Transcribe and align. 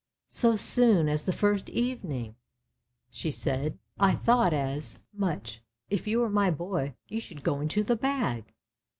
"So 0.27 0.55
soon 0.55 1.07
as 1.07 1.25
the 1.25 1.31
first 1.31 1.69
evening!" 1.69 2.33
she 3.11 3.29
said." 3.29 3.77
I 3.99 4.15
thought 4.15 4.51
as 4.51 5.05
much; 5.13 5.61
if 5.91 6.07
you 6.07 6.21
were 6.21 6.29
my 6.31 6.49
boy, 6.49 6.95
you 7.07 7.19
should 7.19 7.43
go 7.43 7.61
into 7.61 7.83
the 7.83 7.95
bag! 7.95 8.45